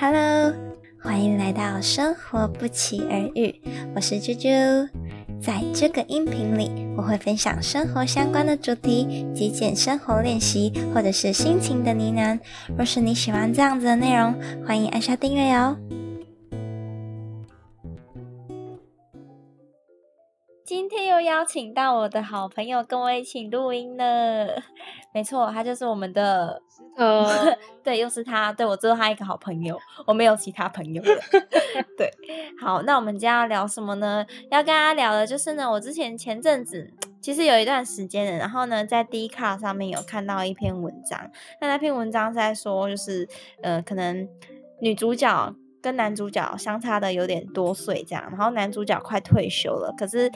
[0.00, 0.54] Hello，
[1.02, 3.54] 欢迎来到生活不期而遇，
[3.94, 4.88] 我是啾啾。
[5.42, 12.40] 在这个音频里，我会分享生活相关的主题、极简生活练习，或者是心情的呢喃。
[12.78, 14.34] 若是你喜欢这样子的内容，
[14.66, 15.76] 欢迎按下订阅哦。
[20.80, 24.62] 今天又邀请到我的好朋友跟我一起录音了，
[25.12, 27.26] 没错，他就是我们的石头，
[27.84, 31.20] 对，又是他，对我只有他一个好朋友，我没有其他朋友了。
[31.98, 32.10] 对，
[32.58, 34.24] 好，那我们今天要聊什么呢？
[34.50, 43.28] 要跟大家聊的就是呢，我之前前阵子其实有一段时间的，然后呢，在 d 卡上面有看到一篇文章，那那篇文章在说，就是
[43.62, 44.26] 呃，可能
[44.80, 45.54] 女主角。
[45.82, 50.30] 跟男主角相差的有点多岁，这样，然后男主角快退休了，可是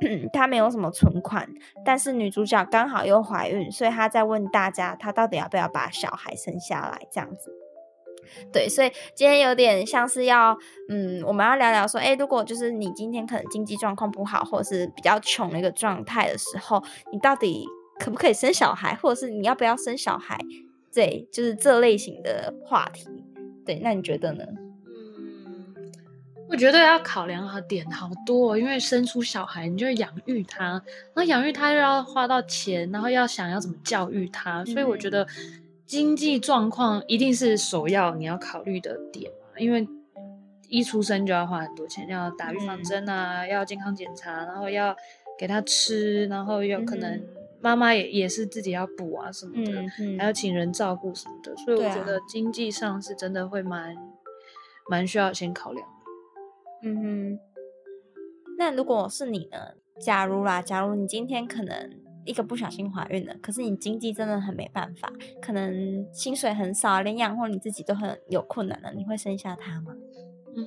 [0.32, 1.48] 他没有什么存款，
[1.84, 7.52] 但是女主角刚好又怀孕，所以他在问大家，他到底要不要把小孩生下来，这样子。
[8.52, 10.56] 对，所以今天有点像是要，
[10.90, 17.66] 嗯，我们要聊聊说，哎，如果就是你今天可能经济状况不好，或者是比较穷的一个状态的时候，你到底
[17.98, 20.38] 可不可以生小孩，或者是你要不要生小孩？
[20.92, 23.06] 对，就是这类型的话题。
[23.64, 24.44] 对，那你觉得呢？
[26.48, 30.82] 我觉得要考量的点好多，哦因为生出小孩，你就养育他，
[31.14, 35.26] 那养育他又要花到钱，然后要想要怎么教育他，所以我觉得
[35.86, 39.58] 经济状况一定是首要你要考虑的点嘛。
[39.60, 39.86] 因为
[40.68, 44.96] 一出生就要花很多钱，要打预防针啊，要健康检查，然后要
[45.38, 47.22] 给他吃，然后有可能
[47.60, 49.84] 妈妈也也是自己要补啊什么的，
[50.18, 53.94] 还要请人照顾什么的，所以我觉得经济上是真的会蛮
[54.88, 55.86] 蛮需要先考量。
[56.82, 57.38] 嗯哼，
[58.58, 59.58] 那如果是你呢？
[60.00, 61.90] 假如啦，假如你今天可能
[62.24, 65.12] 一个不小心怀孕了，可是你经济真的很没办法，
[65.42, 69.92] 可能薪水很少，连养活你自己都很有困难了，你会生下他吗？
[70.54, 70.64] 嗯，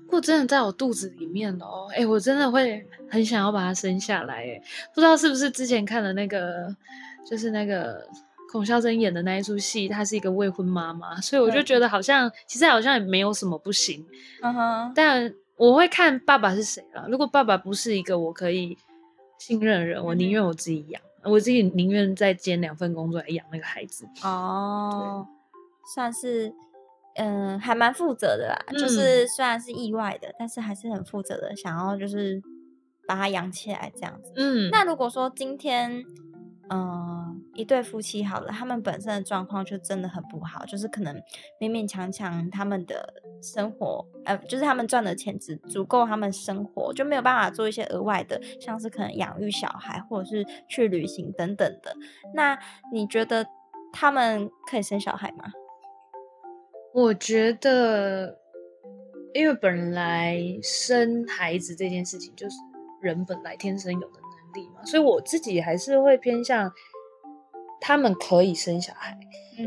[0.00, 4.60] 如果真的在我肚子里面哦，哎，我真的会很想要把它生下来，哎，
[4.92, 6.74] 不知道是不是之前看的那个，
[7.24, 8.04] 就是那个。
[8.50, 14.04] 孔孝真演的那一出戏，她是一个未婚妈妈，所以我就觉得好像其实好像也没有什么不行。
[14.42, 17.06] 嗯哼，但我会看爸爸是谁了。
[17.08, 18.76] 如果爸爸不是一个我可以
[19.38, 24.04] 信任的人，我宁愿我自己养，我自己宁愿再兼两份工作来养那个孩子。
[24.22, 25.26] 哦，
[25.94, 26.52] 算是
[27.14, 28.72] 嗯，还蛮负责的啦。
[28.72, 32.42] 就是虽然是意外的，但是还是很负责的，想要就是
[33.06, 34.32] 把他养起来这样子。
[34.36, 36.04] 嗯，那如果说今天。
[36.72, 37.19] 嗯，
[37.54, 41.14] 一对夫妻好了，他们本身的状况就真的很不好，就是可能
[41.60, 43.12] 勉勉强强他们的
[43.42, 51.94] 生活，呃，就是他们赚的钱只足够他们生活，就没有办法做一些额外的，像是可能养育小孩或者是去旅行等等的。
[52.34, 52.58] 那
[52.92, 53.46] 你觉得
[53.92, 55.52] 他们可以生小孩吗？
[56.92, 58.38] 我觉得，
[59.34, 62.56] 因为本来生孩子这件事情就是
[63.00, 64.84] 人本来天生有的能力嘛。
[64.84, 66.68] 所以我自己还是会偏向
[67.80, 69.18] 他们可以生小孩，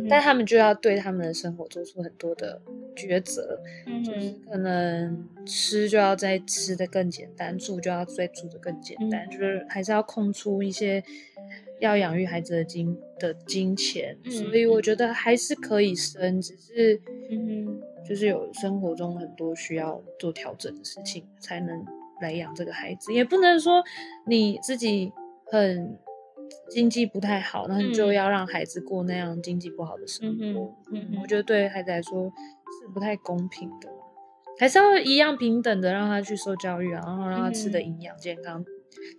[0.09, 2.61] 但他们就要对他们的生活做出很多的
[2.95, 3.59] 抉择，
[4.05, 11.03] 就是可能吃就要再吃的更简单，住就要再住的更简单，就是还是要空出一些
[11.79, 14.17] 要养育孩子的金的金钱。
[14.29, 17.01] 所以我觉得还是可以生，只是
[18.07, 21.85] 就是有生活中很多需要做调整的事情才能。
[22.21, 23.83] 来养这个孩子，也不能说
[24.25, 25.11] 你自己
[25.47, 25.97] 很
[26.69, 30.73] 经济不太好，那你就要让孩子过那样经济不好的生活。
[30.91, 32.31] 嗯，我觉得对孩子来说
[32.81, 33.89] 是不太公平的，
[34.59, 38.63] 还是要一样平等的让他去受教育啊，然后让他吃的营养健康，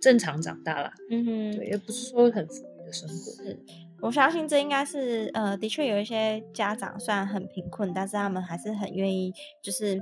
[0.01, 0.91] 正常长大啦。
[1.09, 3.43] 嗯哼，对，也不是说很富裕的生活。
[3.43, 3.59] 是，
[4.01, 10.01] 我相信这应该是呃，的确有一些家长虽然很贫困，但是他们还是很愿意就是。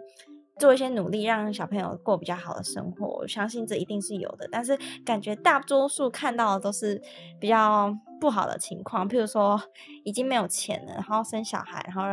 [0.59, 4.47] 做一些努力，让小朋友过比较好的生活，我相信这一定是有的。
[4.51, 7.01] 但是感觉大多数看到的都是
[7.39, 9.61] 比较不好的情况，譬如说
[10.03, 12.03] 已经没有钱了，然后生小孩，然后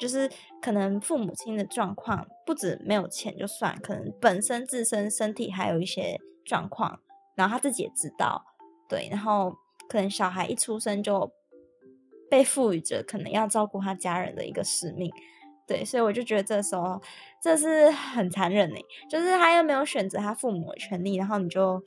[0.00, 0.28] 就是
[0.60, 6.98] 可能父母亲的状况不止没有钱就算，可能本身自身身体还有一些状况，
[7.34, 8.44] 然后他自己也知道，
[8.88, 9.56] 对，然后
[9.88, 11.32] 可能小孩一出生就
[12.28, 15.10] 被赋予着可能要照顾他家人的一个使命。
[15.68, 17.00] 对，所以我就觉得这时候
[17.46, 18.76] 这是很残忍呢，
[19.08, 21.80] 就是他又没有选择他父母的权利，然后你就，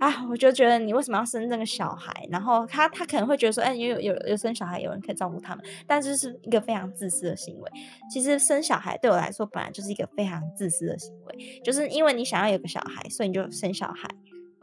[0.00, 2.12] 啊，我就觉得你为什么要生这个小孩？
[2.28, 7.70] 然后他他可能会觉得说，哎，有有有生小孩，有人可以照顾他们，但这是一个非常自私的行为。
[8.10, 14.08] 其实生小孩对我来说本来就是一个非常自私的行为，就是因为你想要有个小孩，所以你就生小孩，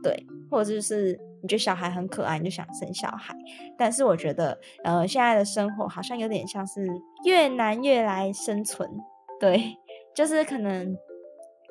[0.03, 3.33] 对，或者就是你觉得小孩很可爱，你就想生小孩。
[3.77, 6.85] 但是我觉得，呃，现在的生活好像有点像是
[7.23, 8.89] 越难越来生存，
[9.39, 9.77] 对，
[10.15, 10.97] 就是可能。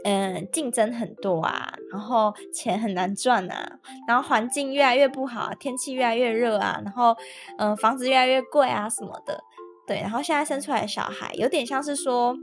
[0.04, 3.78] 嗯，竞争很多啊，然后钱很难赚啊，
[4.08, 7.16] 然后环境越来越不好，天气越来越热啊，然后
[7.56, 9.40] 嗯，房子越来越贵啊什么的，
[9.86, 12.36] 对，然后现在生出来的小孩有点像是说，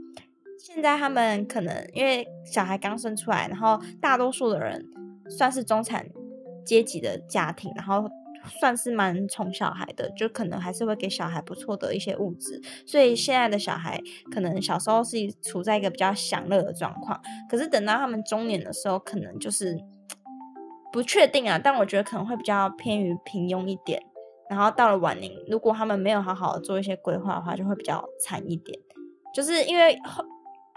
[0.58, 4.82] 现在他们可能因为小孩刚生出来，然后大多数的人
[5.28, 6.06] 算是中产
[6.64, 8.08] 阶级的家庭，然后。
[8.46, 14.00] 算是蛮宠小孩的，就可能还是会给小孩不错的一些物质，所以现在的小孩
[14.32, 19.78] 可能小时候是处在一个比较享乐的状况，可是等到他们中年的时候，可能就是
[20.92, 21.58] 不确定啊。
[21.62, 24.02] 但我觉得可能会比较偏于平庸一点，
[24.48, 28.78] 然后到了晚年，如果他们没有好好做一些规划的话，就会比较惨一点。
[29.32, 30.24] 就是因为后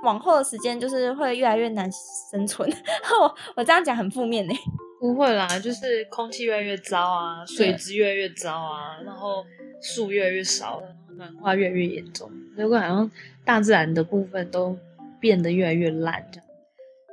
[0.03, 1.89] 往后的时间，就是会越来越难
[2.31, 2.69] 生存。
[3.19, 4.53] 我我这样讲很负面呢。
[4.99, 9.43] 不会啦，就是空气越来越糟啊，水质越来越糟啊，然后
[9.81, 10.81] 树越来越少，
[11.17, 13.11] 暖化越来越严重，如果好像
[13.43, 14.77] 大自然的部分都
[15.19, 16.47] 变得越来越烂，这样，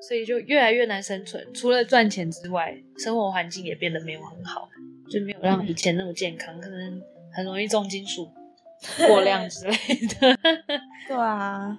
[0.00, 1.44] 所以就越来越难生存。
[1.52, 4.68] 除了赚钱之外，生活环境也变得没有很好，
[5.10, 7.02] 就没有让以前那么健康，可能
[7.32, 8.30] 很容易重金属
[9.08, 9.72] 过量之类
[10.20, 10.38] 的。
[11.08, 11.76] 对啊，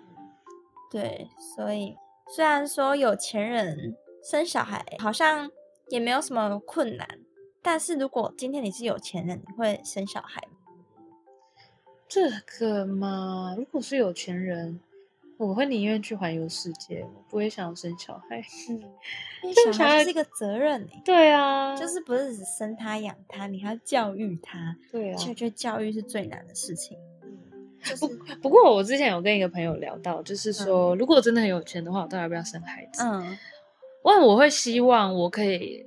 [0.91, 1.95] 对，所以
[2.35, 5.49] 虽然说有钱人生小孩好像。
[5.89, 7.05] 也没有什么困难，
[7.61, 10.55] 但是如果今天你是有钱人，你会生小孩吗？
[12.07, 14.79] 这个嘛，如果是有钱人，
[15.35, 18.41] 我会宁愿去环游世界，我不会想要生小孩。
[18.41, 24.77] 生，小孩是一个责任对啊，就是不是只生他养他，你还要教育他。
[24.89, 26.97] 对啊，其实觉得教育是最难的事情。
[27.99, 28.07] 不
[28.41, 33.03] 不过我之前有跟一个朋友聊到，就是说，如果真的很有钱的话，我到底要不要生孩子？
[33.03, 33.37] 嗯。
[34.03, 35.85] 我我会希望我可以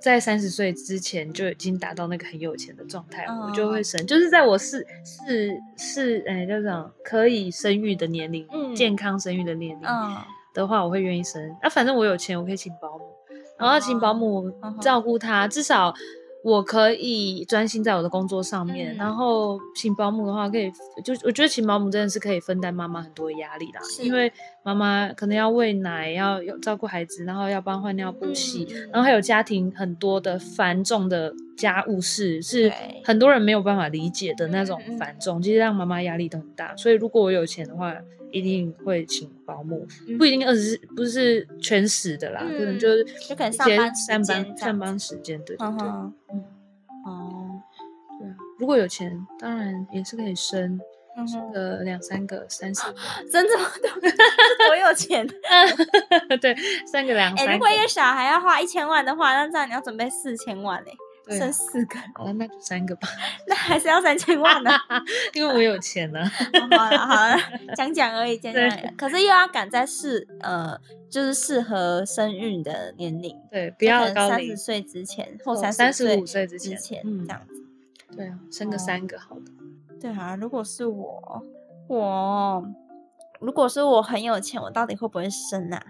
[0.00, 4.06] 在三十岁之前就已经达到那个很有钱的状态，我就会生。
[4.06, 8.46] 就是在我是是是哎，叫什么可以生育的年龄，
[8.76, 9.88] 健康生育的年龄
[10.54, 11.42] 的话，我会愿意生。
[11.60, 13.04] 那反正我有钱，我可以请保姆，
[13.58, 15.92] 然后请保姆照顾他，至少。
[16.48, 20.70] 我可以专心在我的工作上面，然后请保姆的话，可以
[21.04, 32.72] 就我觉得请保姆真的是可以分担妈妈很多的压力啦，因为妈妈可能要喂奶，要要照顾孩子，然后要帮换尿布、洗，然后还有家庭很多的繁重的家务事，是
[33.04, 36.74] 很多人没有办法理解的那种繁重，其实让妈妈压力都很大。
[36.76, 37.94] 所以如果我有钱的话，
[38.30, 39.86] 一定会请保姆，
[40.18, 46.14] 不一定二十不是全时的啦，可能就是就可能上班上班上班时间，对对对，嗯
[47.06, 47.62] 哦，
[48.18, 50.80] 对啊，如果有钱，当然也是可以生，
[51.26, 52.94] 生个两三个、三四个，
[53.30, 53.88] 真这么多，
[54.68, 55.26] 多有钱？
[56.40, 56.54] 对，
[56.86, 57.52] 三个两三个。
[57.52, 60.92] 如果一个小孩要花一千万的话，那这样你要准备四千万嘞。
[61.36, 63.08] 生四个，好了，那就三个吧。
[63.46, 64.70] 那还是要三千万呢，
[65.34, 66.20] 因为我有钱呢。
[66.70, 67.36] 好了好了，
[67.76, 68.70] 讲讲而已，讲讲。
[68.96, 70.78] 可是又要赶在适呃，
[71.10, 77.64] 就是适合生育的年龄，对，不要三十岁之前或三十五岁之前这样子。
[78.16, 79.52] 对啊，生个三个好的。
[80.00, 81.42] 对啊，如果是我，
[81.88, 82.64] 我
[83.40, 85.82] 如果是我很有钱，我到底会不会生啊？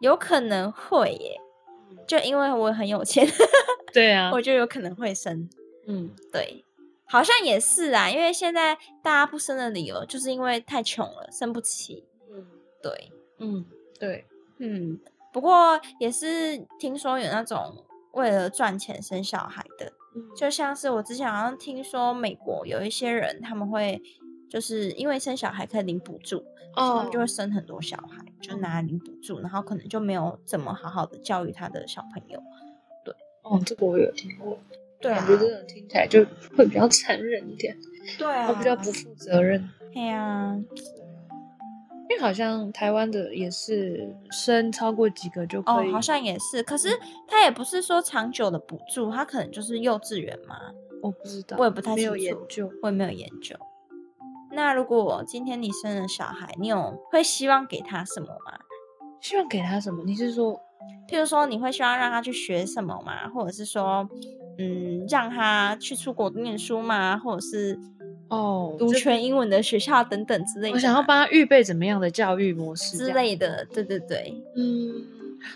[0.00, 1.40] 有可能会耶。
[2.06, 3.26] 就因为我很有钱，
[3.96, 5.48] 对啊，我就有可能会生。
[5.86, 6.62] 嗯，对，
[7.06, 12.04] 好像也是啊，因为现在大家不生的理由，就是因为太穷了，生不起。
[12.30, 12.46] 嗯，
[12.82, 13.64] 对，嗯，
[13.98, 14.26] 对，
[14.58, 15.00] 嗯。
[15.32, 19.90] 不过也是听说有那种为了赚钱生小孩的，
[20.36, 24.02] 就像是我之前好像听说美国有一些人他们会。
[24.48, 26.36] 就是因为生小孩可以领补助，
[26.76, 32.40] 哦他们就会生很多小孩，就拿来领补助，然后可能就没有怎么好好的教育他的小朋友。
[33.48, 34.58] 对，哦，这个我有听过。
[35.00, 36.24] 对啊，我觉得这种听起来就
[36.56, 37.76] 会比较残忍一点。
[38.18, 39.68] 对啊，比较不负责任。
[39.92, 40.56] 对啊，
[42.08, 46.62] 因为好像台湾的也是生超过几个就可以，好像也是。
[46.62, 46.88] 可是
[47.26, 50.56] 他也不是说长久的补助，他可能就是幼稚园嘛。
[51.02, 53.54] 我不知道，我也不太没有研究，我也没有研究。
[54.50, 58.58] 那如果今天你生了小孩，你有会希望给他什么吗？
[59.20, 60.02] 希望给他什么？
[60.04, 60.58] 你是说，
[61.08, 63.28] 譬如说你会希望让他去学什么吗？
[63.28, 64.08] 或者是说，
[64.58, 67.16] 嗯，让他去出国念书吗？
[67.16, 67.78] 或者是
[68.28, 70.74] 哦，读全英文的学校等等之类的？
[70.74, 73.64] 我想要帮他预备怎么样的教育模式之类的。
[73.72, 75.06] 对对对，嗯，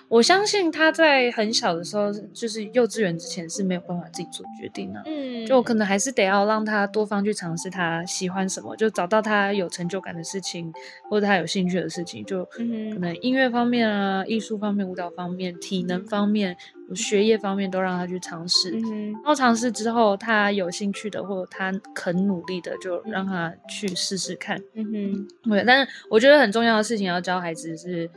[0.09, 5.03] 我相信他在很小的时候，就是幼稚园之前是没有办法自己做决定的。
[5.07, 10.73] 嗯，就可能还是得要让他多方去尝试他喜欢什么，就找到他有成就感的事情，
[11.09, 16.57] 或者他有兴趣的事情，就可能音乐方面啊、艺术方面、舞蹈方面、体能方面、
[16.95, 18.71] 学业方面都让他去尝试。
[18.71, 24.61] 然后尝试之后，他有兴趣的或者他肯努力的，就让他去试试看。
[24.75, 25.65] 嗯哼，对。
[25.67, 28.11] 但是我觉得很重要的事情要教孩子是。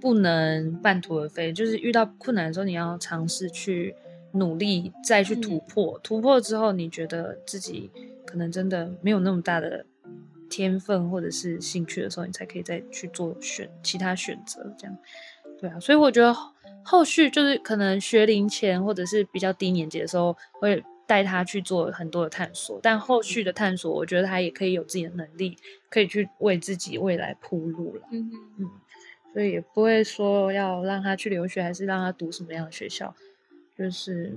[0.00, 3.94] 不能半途而废，就是遇到困难的时候，你要尝试去
[4.32, 6.00] 努力，再去突破。
[6.02, 7.90] 突破之后，你觉得自己
[8.24, 9.84] 可能真的没有那么大的
[10.48, 14.74] 天分或者是兴趣的时候，你才可以再去做选其他选择。
[14.78, 14.96] 这样，
[15.60, 15.78] 对啊。
[15.78, 16.34] 所以我觉得
[16.82, 22.80] 后续就是可能学龄前或者是比较低年级的时候，会带他去做很多的探索。
[22.82, 25.56] 但后续的探索，我觉得他也可以有自己的能力，
[25.90, 28.02] 可以去为自己未来铺路了。
[28.10, 28.70] 嗯嗯。
[29.32, 33.14] 所以也不会说要让他去留学，还是让他读什么样的学校，
[33.76, 34.36] 就是，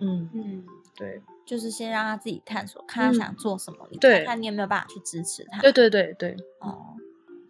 [0.00, 0.64] 嗯嗯，
[0.96, 5.60] 对，就是先让他自己探索，看他想做什么，你看看你有没有办法去支持他。
[5.60, 6.96] 对对对对，哦，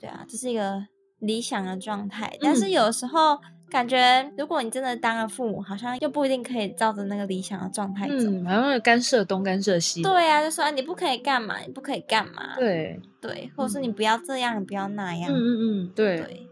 [0.00, 0.86] 对啊，这是一个
[1.18, 10.02] 理想的状态，但是有时候感觉，如果你真的当了父母，好像又不一定可以照着那个理想的状态走，好像干涉东干涉西。
[10.02, 12.54] 对啊，就说你不可以干嘛，你不可以干嘛。
[12.56, 15.30] 对对，或者是你不要这样，你不要那样。
[15.30, 16.46] 嗯嗯嗯，对。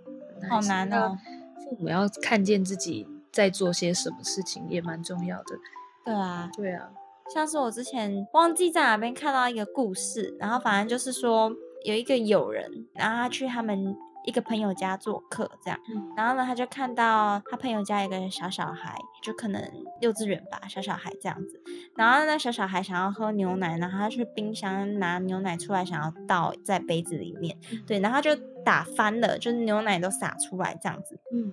[0.51, 1.17] 好难哦！
[1.65, 5.57] 父母要看见自己在做些什么事情，也蛮重要的。
[6.05, 6.91] 对啊，对啊。
[7.33, 11.51] 像是我之前忘记在哪边看到一个故事，然后反正就是说
[11.85, 13.97] 有一个友人，然后他去他们
[14.27, 15.81] 一个朋友家做客，这样，
[16.17, 19.63] 然后呢，他就看到他朋友家一个小小孩，就可能
[20.01, 21.63] 幼稚园吧，小小孩这样子。
[21.97, 27.57] 然后那小小孩想要喝牛奶，然后他去冰箱拿牛奶出来，想要倒在杯子里面，
[27.87, 28.37] 对，然后就。
[28.67, 31.21] 打翻了，就是牛奶都洒出来这样子。
[31.33, 31.53] 嗯，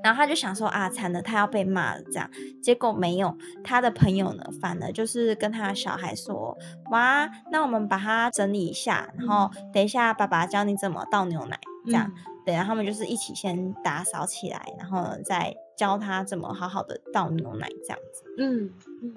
[0.00, 2.30] 然后他就想说啊，惨了，他要被骂了这样。
[2.62, 6.56] 结果没有，他的朋友呢，反而就是跟他小孩说，
[6.92, 12.12] 哇，那我们把它整理一下，然后等一下爸爸教你怎么倒牛奶，这样。
[12.44, 18.22] 对，然后他们就是一起先打扫起来，然后再教他怎么好好的倒牛奶这样子。
[18.38, 18.70] 嗯，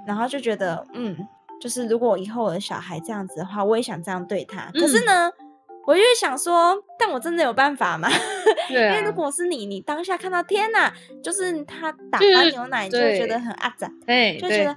[0.08, 1.16] 然后就觉得，嗯，
[1.60, 4.72] 就是如果以后我的小孩这样子的话，我也想这样对他。
[4.74, 5.32] 可是呢？
[5.88, 8.08] 我就想说，但我真的有办法吗？
[8.70, 14.76] 对，因为如果是你，你当下看到天哪，就是他打完牛奶，就会觉得很阿杂，对，就觉得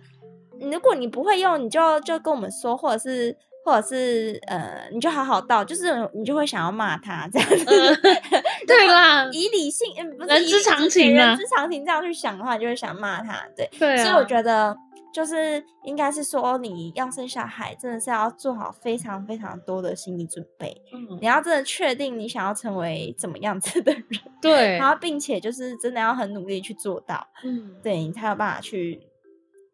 [0.59, 7.65] 如果你不会用，你就就跟我们说，或者是或者是呃，你就好好道，就是你就会想要骂他这样子，
[8.67, 9.89] 对啦，以理性，
[10.19, 14.77] 不是人之常情啊，人之常情这样去想的话，你就会想骂他，对，对，所以我觉得。
[15.15, 20.75] 就是应该是说，你要生小孩，真的是要做好非常非常多的心理准备。
[20.91, 24.03] 嗯，你要真的确定你想要成为怎么样子的人，
[24.41, 29.03] 对，然后并且就是真的要很努力去做到，嗯，对你才有办法去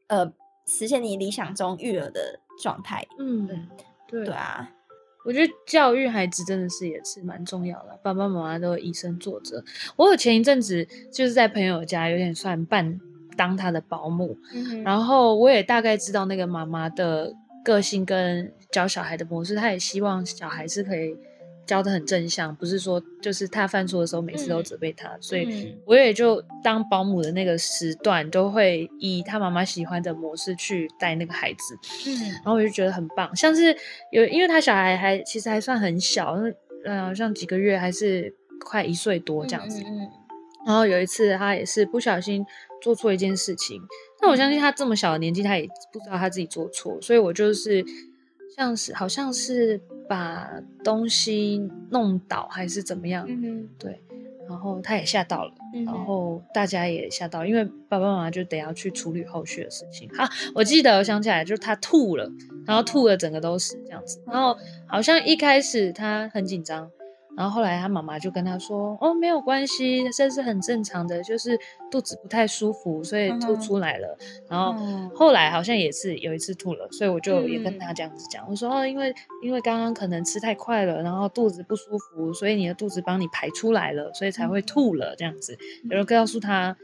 [0.08, 0.26] 呃
[0.66, 3.06] 实现你理想中育儿的状态。
[3.18, 3.48] 嗯，
[4.06, 4.70] 对，对啊，
[5.24, 9.64] 我觉得教育孩子真的是也是蛮重要的，爸爸妈妈都以身作则。
[9.96, 13.00] 我有前一阵子就是在朋友家，有点算半。
[13.36, 14.36] 当他的保姆，
[14.82, 17.32] 然后我也大概知道那个妈妈的
[17.64, 21.16] 个性跟教小孩的模式，她也希望小孩是可以
[21.68, 33.76] 教的很正向，不是说就是他犯错的时候每次都责备他，所以我也就当保姆的那个时段都会以他妈妈喜欢的模式去带那个孩子，嗯，然后我就觉得很棒，像是
[34.10, 36.36] 有因为他小孩还其实还算很小，
[36.84, 38.34] 嗯，像几个月还是
[38.64, 40.08] 快一岁多这样子，嗯，
[40.66, 42.44] 然后有一次他也是不小心。
[42.80, 43.82] 做错一件事情，
[44.22, 47.84] 那我相信他这么小的年纪，他也不知道他自己做错，所以我就是
[48.56, 50.50] 像是好像是把
[50.82, 53.26] 东西弄倒还是怎么样，
[53.78, 54.00] 对，
[54.48, 55.52] 然后他也吓到了，
[55.84, 60.08] 然后大家也吓到，因为爸爸妈妈就得要去处理后续的事情。
[60.16, 60.24] 好，
[60.54, 62.30] 我记得我想起来，就是他吐了，
[62.66, 66.90] 然后吐的整个都是这样子，然后好像一开始他很紧张。
[67.38, 71.56] 然后后来他妈妈就跟他说：“哦，没有关系，这是很正常的，就是
[71.88, 74.18] 肚子不太舒服，所以吐出来了。”
[74.50, 74.74] 然后
[75.14, 79.14] 后来好像也是有一次吐了，所以我就也跟他这样子讲，我说：“哦，因为
[79.44, 85.56] 因为刚刚可能吃太快了，然后肚子不舒服，所以你的肚子帮你排出来了，所以才会吐了这样子。”
[85.88, 86.76] 然后告诉他。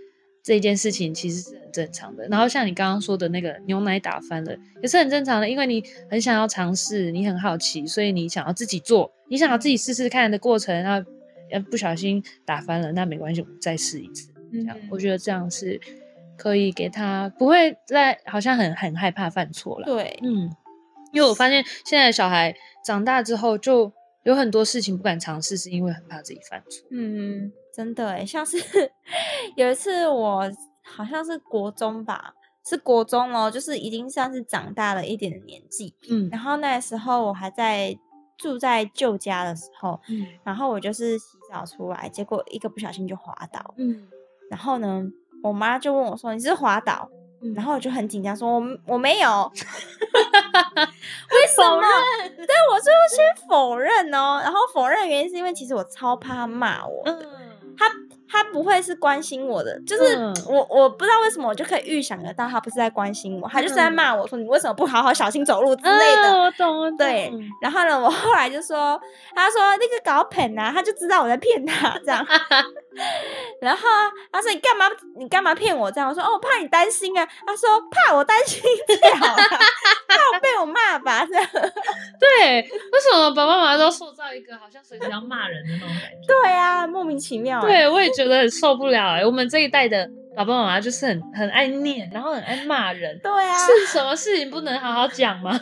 [0.45, 2.29] 这件事情其实是很正常的。
[2.29, 11.11] 然后像你刚刚说的那个牛奶打翻了，也是很正常的，因为你很想要尝试，你很好奇，所以你想要自己做，你想要自己试试看的过程，然后
[11.51, 14.29] 呃不小心打翻了，那没关系，我们再试一次。
[14.53, 15.81] 这样，我觉得这样是
[16.37, 19.87] 可以给他不会再好像很很害怕犯错了。
[19.87, 20.51] 对，嗯，
[21.15, 23.91] 因为我发现现在的小孩长大之后，就
[24.25, 26.87] 有很多事情不敢尝试，是因为很怕自己犯错。
[26.91, 27.51] 嗯。
[27.75, 28.57] 真的诶，像是
[29.57, 30.43] 有一次我
[30.83, 32.33] 好像是国中吧，
[32.65, 35.95] 是国中哦，就是已经算是长大了一点的年纪。
[36.09, 37.97] 嗯然后那时候我还在
[38.39, 43.75] 住在旧家的时候，嗯然后我就是洗澡出来，结果一个不小心就滑倒。
[43.77, 44.07] 嗯
[44.51, 45.03] 然后呢，
[45.43, 47.09] 我妈就问我说：“你是滑倒？”
[47.43, 49.29] 嗯然后我就很紧张说：“我我没有。
[49.55, 51.83] ”为什么？
[52.37, 54.41] 对我就先否认哦。
[54.43, 57.19] 然后否认的原因是因为其实我超怕他骂我，嗯，
[58.29, 66.33] 他他不会是关心我的，就是嗯我我不知道为什么我就可以预想得到他不是在关心我，他就是在骂我说你为什么不好好小心走路之类的。
[66.33, 66.97] 嗯我懂我懂。
[66.99, 69.01] 对，然后呢，我后来就说，
[69.35, 72.27] 他说那个搞骗啊，他就知道我在骗他这样。
[73.61, 74.87] 然后啊他说你干嘛
[75.17, 76.09] 你干嘛骗我这样？
[76.09, 77.27] 我说哦，我怕你担心啊。
[77.47, 78.61] 他说怕我担心
[80.09, 81.47] 怕我被我骂吧 这样。
[82.21, 86.27] 对，为什么爸爸妈妈都塑造一个好像随时要骂人的那种感觉？
[86.27, 87.67] 对啊，莫名其妙欸。
[87.67, 93.19] 对，我也觉得很受不了哎、我们这一代的爸爸妈妈就是很很爱念，然后很爱骂人。
[93.23, 95.59] 对啊，是什么事情不能好好讲吗？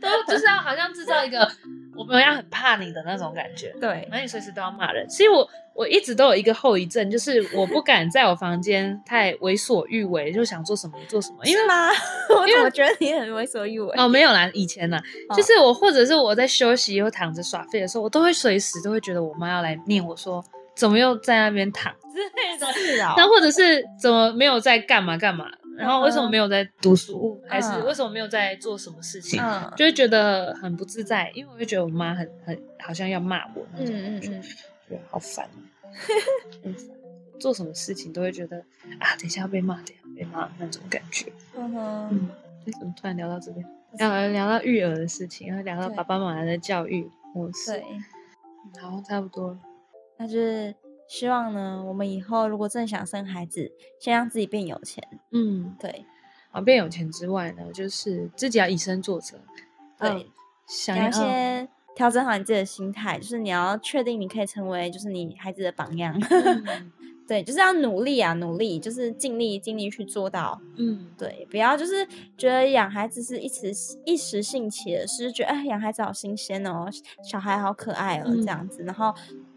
[0.00, 1.50] 都就是要好像制造一个
[1.96, 4.06] 我们要很怕你的那种感觉，对。
[4.10, 5.08] 然后你随时都要骂人。
[5.08, 11.90] 其实我我一直都有一个后遗症，就是我不敢在我房间太为所欲为，就想做什么做什么，因为是吗？
[12.30, 13.94] 我怎么觉得你很为所欲为？
[13.96, 14.98] 哦，没有啦，以前呢，
[15.28, 15.36] 哦。
[15.36, 20.42] 就是我或者是我在休息或躺着耍废的时候，我都会随时都会觉得我妈要来念我说，
[20.74, 21.92] 怎么又在那边躺？
[22.14, 25.46] 之类的，是啊、那或者是怎么没有在干嘛干嘛，
[25.76, 34.42] 然后为什么没有在读书，还是嗯为什么没有在做什么事情，嗯就会觉得很不自在，因为我会觉得我妈很很好像要骂我那种嗯感觉，嗯嗯，
[34.88, 35.58] 觉得好烦哦，
[36.64, 36.96] 很烦
[37.38, 38.58] 做什么事情都会觉得
[38.98, 41.30] 啊，等一下要被骂，等一下被骂那种感觉。
[41.54, 42.28] 嗯哼，嗯，
[42.64, 43.66] 为什么突然聊到这边？
[43.98, 47.72] 聊聊到育儿的事情，然后聊到爸爸妈妈的教育模式。
[47.72, 47.84] 对，
[48.74, 49.58] 嗯，好，差不多了。
[50.18, 50.74] 那就是
[51.08, 55.02] 希望呢，我们以后如果真的想生孩子，先让自己变有钱。
[55.30, 56.04] 嗯，对
[56.50, 59.38] 啊，变有钱之外呢，就是自己要以身作则。
[59.98, 60.26] 对，嗯
[60.66, 66.20] 想要要先调整好你自己的心态，就是你要确定你可以成为就是你孩子的榜样。
[66.30, 66.92] 嗯
[67.28, 70.60] 对，就是要努力啊，努力，就是尽力尽力去做到。
[70.76, 72.06] 嗯，对，不要就是
[72.38, 73.72] 觉得养孩子是一时
[74.04, 76.88] 一时兴起的事，就觉得哎养孩子好新鲜哦，
[77.24, 79.12] 小孩好可爱哦、嗯这样子，然后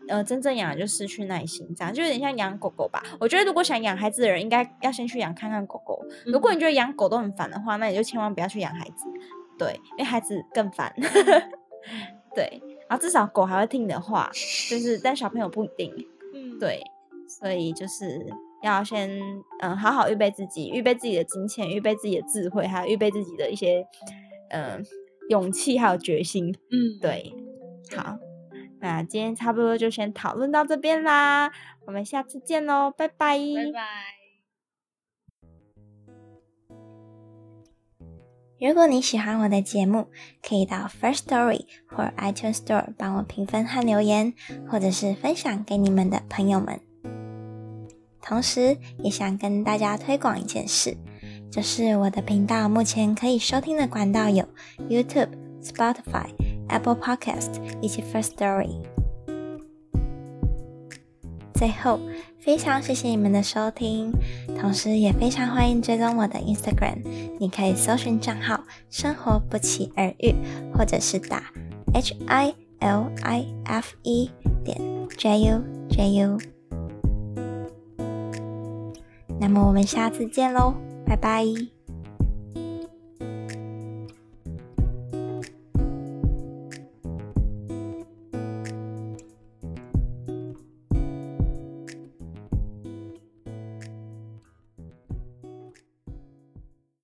[0.10, 3.02] 呃真正养就失去耐心，这样就有点像养狗狗吧。
[3.20, 6.04] 我觉得如果想养孩子的人，应该要先去养看看狗狗。
[6.26, 9.06] 如果你觉得养狗都很烦的话，那你就千万不要去养孩子，
[9.58, 10.94] 对，因为孩子更烦。
[12.36, 14.30] 对，然后至少狗还会听你的话，
[14.70, 15.94] 就是但小朋友不一定。
[16.34, 16.82] 嗯，对，
[17.28, 18.26] 所以就是
[18.62, 19.10] 要先
[19.62, 23.86] 嗯好好预备自己，预备自己的金钱，预备自己的智慧，还有预备自己的一些
[24.50, 24.86] 嗯
[25.30, 26.56] 勇气还有决心。
[26.70, 27.34] 嗯，对，
[27.96, 28.18] 好，
[28.82, 31.52] 那今天差不多就先讨论到这边啦，
[31.86, 33.38] 我们下次见喽，拜拜。
[33.38, 33.82] 拜拜。
[38.62, 40.08] 如果你喜欢我的节目，
[40.46, 44.34] 可以到 First Story 或 iTunes Store 帮我评分和留言，
[44.68, 46.80] 或者是分享给你们的朋友们。
[48.22, 50.98] 同时，也想跟大家推广一件事，
[51.50, 54.46] 就是我的频道目前可以收听的管道有
[54.90, 55.30] YouTube、
[55.62, 56.28] Spotify、
[56.70, 57.50] Apple Podcast
[57.82, 58.70] 以及 First Story。
[61.54, 62.00] 最后，
[62.40, 64.14] 非常谢谢你们的收听，
[64.58, 67.04] 同时也非常欢迎追踪我的 Instagram，
[67.38, 70.34] 你可以搜寻账号“生活不期而遇”，
[70.74, 71.52] 或者是打
[71.94, 74.32] H I L I F E
[74.64, 74.80] 点
[75.18, 76.38] J U J U。
[79.38, 80.74] 那么我们下次见喽，
[81.06, 81.79] 拜拜。